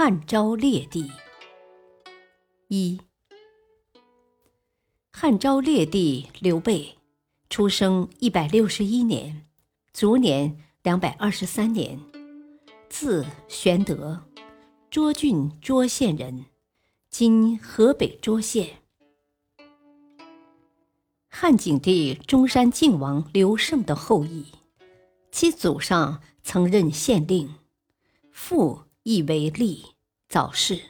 [0.00, 1.10] 汉昭烈帝
[2.68, 3.00] 一，
[5.10, 6.96] 汉昭烈帝刘备，
[7.50, 9.44] 出生一百六十一年，
[9.92, 11.98] 卒年两百二十三年，
[12.88, 14.22] 字玄德，
[14.88, 16.44] 涿郡涿县人，
[17.10, 18.76] 今河北涿县。
[21.28, 24.46] 汉景帝中山靖王刘胜的后裔，
[25.32, 27.52] 其祖上曾任县令，
[28.30, 28.84] 父。
[29.08, 29.92] 亦为吏，
[30.28, 30.80] 早逝。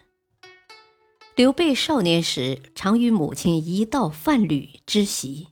[1.37, 5.47] 刘备少年时常与母亲一道贩履织席，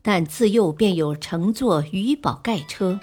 [0.00, 2.98] 但自幼便有乘坐鱼宝盖车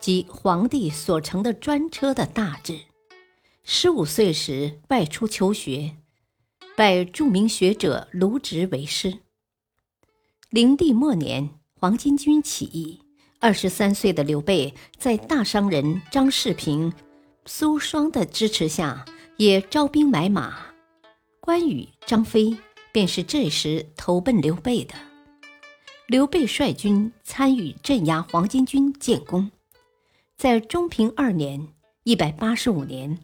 [0.00, 2.80] 及皇帝所乘的专车的大志。
[3.64, 5.96] 十五岁时外出求学，
[6.74, 9.18] 拜著名学者卢植为师。
[10.48, 13.02] 灵帝末年，黄巾军起义，
[13.40, 16.90] 二十三岁的刘备在大商人张世平。
[17.50, 19.06] 苏双的支持下，
[19.38, 20.66] 也招兵买马。
[21.40, 22.54] 关羽、张飞
[22.92, 24.94] 便是这时投奔刘备的。
[26.06, 29.50] 刘备率军参与镇压黄巾军建功，
[30.36, 31.68] 在中平二年
[32.04, 33.18] （一百八十五年），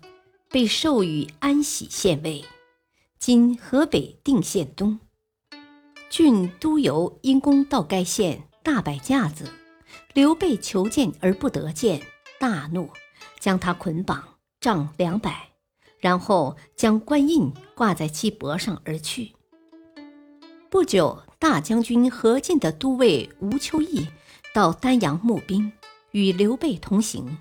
[0.49, 2.43] 被授予安喜县尉，
[3.19, 4.99] 今河北定县东。
[6.09, 9.53] 郡都邮因公到该县，大摆架子，
[10.15, 12.01] 刘备求见而不得见，
[12.41, 12.89] 大怒。
[13.45, 14.25] 将他捆绑，
[14.59, 15.51] 杖两百，
[15.99, 19.33] 然后将官印挂在其脖上而去。
[20.71, 24.09] 不久，大将军何进的都尉吴秋义
[24.55, 25.71] 到丹阳募兵，
[26.13, 27.37] 与刘备同行。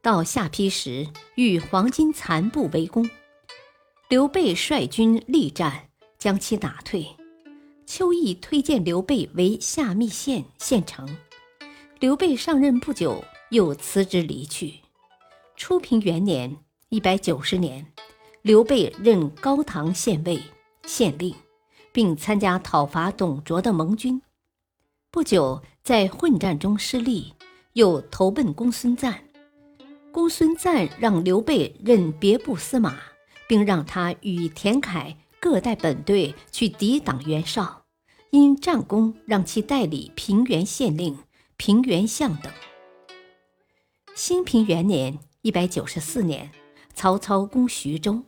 [0.00, 3.10] 到下邳时，遇黄巾残部围攻，
[4.08, 5.88] 刘备率军力战，
[6.20, 7.04] 将其打退。
[7.84, 11.08] 秋义推荐刘备为下密县县丞。
[11.98, 14.74] 刘备上任不久，又辞职离去。
[15.56, 16.56] 初平元年
[16.88, 17.86] （一百九十年），
[18.42, 20.40] 刘备任高唐县尉、
[20.84, 21.34] 县令，
[21.92, 24.20] 并参加讨伐董卓的盟军。
[25.10, 27.34] 不久，在混战中失利，
[27.74, 29.22] 又投奔公孙瓒。
[30.10, 32.98] 公孙瓒让刘备任别部司马，
[33.46, 37.84] 并让他与田楷各带本队去抵挡袁绍。
[38.30, 41.18] 因战功，让其代理平原县令、
[41.56, 42.50] 平原相等。
[44.14, 45.18] 兴平元年。
[45.42, 46.52] 一百九十四年，
[46.94, 48.22] 曹操攻徐州，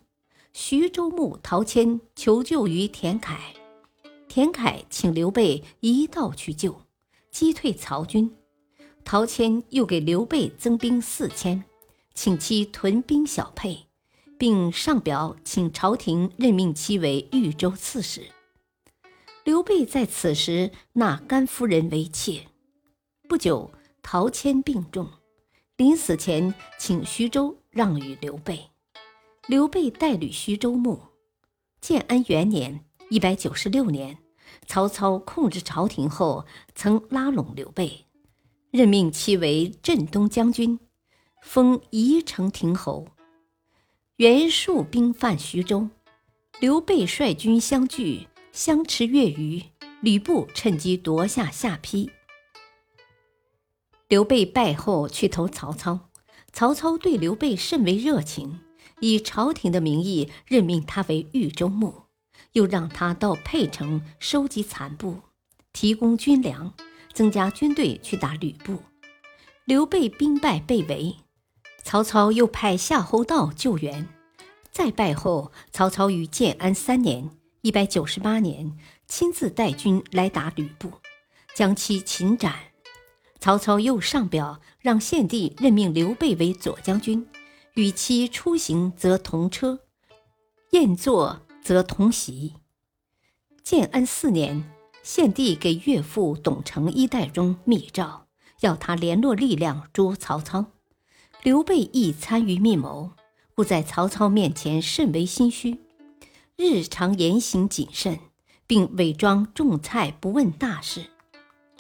[0.53, 3.39] 徐州牧陶谦求救于田楷，
[4.27, 6.83] 田楷请刘备一道去救，
[7.31, 8.35] 击退曹军。
[9.05, 11.63] 陶谦又给刘备增兵四千，
[12.15, 13.87] 请其屯兵小沛，
[14.37, 18.23] 并上表请朝廷任命其为豫州刺史。
[19.45, 22.49] 刘备在此时纳甘夫人为妾。
[23.29, 23.71] 不久，
[24.03, 25.09] 陶谦病重。
[25.77, 28.71] 临死前，请徐州让与刘备。
[29.49, 31.01] 刘备代理徐州牧。
[31.81, 34.19] 建安元年（一百九十六年），
[34.69, 36.47] 曹操控制朝廷后，
[36.77, 38.07] 曾拉拢刘备，
[38.71, 40.79] 任命其为镇东将军，
[41.43, 43.09] 封宜城亭侯。
[44.19, 45.89] 袁术兵犯徐州，
[46.61, 49.61] 刘备率军相拒，相持月余，
[50.01, 52.09] 吕布趁机夺下下邳。
[54.15, 56.09] 刘备败后去投曹操，
[56.53, 58.61] 曹操对刘备甚为热情，
[59.01, 62.05] 以朝廷的名义任命他为豫州牧，
[62.53, 65.19] 又让他到沛城收集残部，
[65.73, 66.73] 提供军粮，
[67.13, 68.79] 增加军队去打吕布。
[69.65, 71.17] 刘备兵败被围，
[71.83, 74.07] 曹操又派夏侯道救援。
[74.71, 77.31] 再败后，曹操于建安三年
[77.63, 78.79] （一百九十八年）
[79.09, 80.93] 亲自带军来打吕布，
[81.53, 82.74] 将其擒斩。
[83.45, 87.27] 曹操又上表让献帝任命刘备为左将军，
[87.75, 89.81] 与其出行则同车，
[90.71, 92.55] 宴坐则同席。
[93.63, 94.65] 建安四年，
[95.03, 98.29] 献帝给岳父董承一代中密诏，
[98.61, 100.73] 要他联络力量诛曹操。
[101.43, 103.11] 刘备亦参与密谋，
[103.55, 105.81] 故在曹操面前甚为心虚，
[106.57, 108.19] 日常言行谨慎，
[108.67, 111.11] 并伪装种菜不问大事。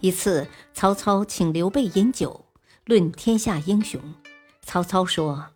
[0.05, 2.45] 一次，曹操请刘备饮酒，
[2.85, 3.99] 论天下英雄。
[4.61, 5.53] 曹操说：“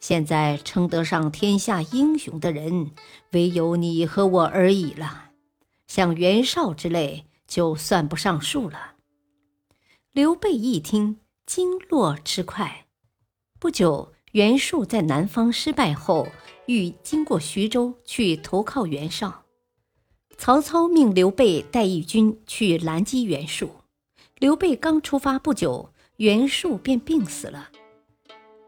[0.00, 2.90] 现在称得上天下英雄的人，
[3.30, 5.30] 唯有你和我而已了。
[5.86, 8.94] 像袁绍之类，就算不上数了。”
[10.10, 12.86] 刘备一听，惊络之快。
[13.60, 16.26] 不久，袁术在南方失败后，
[16.66, 19.44] 欲经过徐州去投靠袁绍。
[20.36, 23.70] 曹操命刘备带一军去拦击袁术。
[24.44, 27.70] 刘备刚出发不久，袁术便病死了。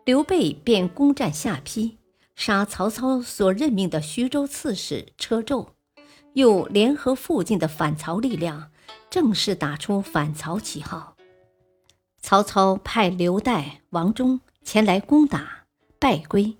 [0.06, 1.98] 刘备便攻占下邳，
[2.34, 5.66] 杀曹操所任命的徐州刺史车胄，
[6.32, 8.70] 又联合附近的反曹力量，
[9.10, 11.14] 正式打出反曹旗号。
[12.22, 15.66] 曹操派刘岱、王忠前来攻打，
[15.98, 16.56] 败归。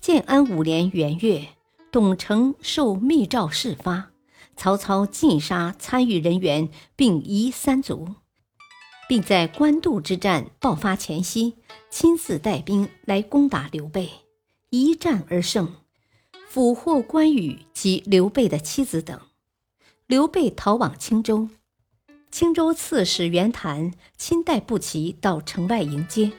[0.00, 1.50] 建安五年元月，
[1.92, 4.10] 董承受密诏事发，
[4.56, 8.16] 曹操尽杀参与人员，并夷三族。
[9.10, 11.56] 并在官渡之战爆发前夕，
[11.90, 14.08] 亲自带兵来攻打刘备，
[14.68, 15.74] 一战而胜，
[16.46, 19.20] 俘获关羽及刘备的妻子等。
[20.06, 21.48] 刘备逃往青州，
[22.30, 26.30] 青州刺史袁谭亲带步骑到城外迎接，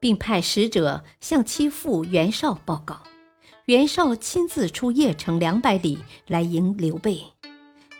[0.00, 3.04] 并派使者向其父袁绍报告。
[3.66, 7.22] 袁绍亲自出邺城两百里来迎刘备。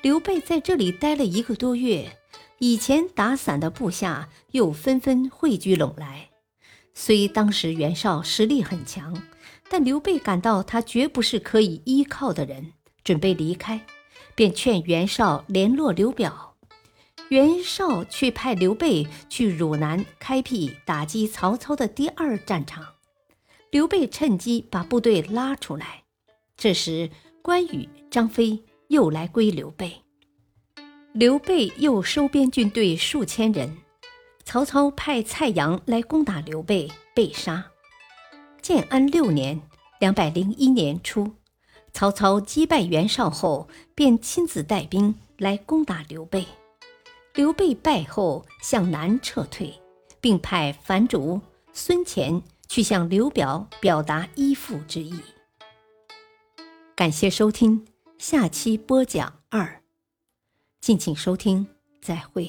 [0.03, 2.19] 刘备在这里待了一个多月。
[2.59, 6.31] 以前打散的部下又纷纷汇聚拢来，
[6.95, 9.23] 虽当时袁绍实力很强，
[9.69, 12.73] 但刘备感到他绝不是可以依靠的人，
[13.05, 13.85] 准备离开，
[14.35, 16.57] 便劝袁绍联络刘表。
[17.29, 22.87] 袁绍却派刘备去汝南开辟打击曹操的第二战场，
[23.71, 26.05] 刘备趁机把部队拉出来。
[26.57, 27.11] 这时，
[27.43, 30.06] 关羽、张飞又来归刘备。
[31.19, 33.79] 刘备又收编军队数千人，
[34.45, 37.65] 曹操派蔡阳来攻打刘备，被杀。
[38.61, 39.63] 建安六年
[39.99, 41.33] （两百零一年初），
[41.95, 46.47] 曹操击败袁绍后，便亲自带兵来攻打刘备。
[47.33, 49.73] 刘备败后向南撤退，
[50.21, 51.41] 并派樊竹、
[51.73, 55.15] 孙乾去向刘表表达依附之意。
[56.95, 57.87] 感谢收听，
[58.19, 59.81] 下期播讲二。
[60.87, 61.67] 敬请收听，
[62.01, 62.49] 再会。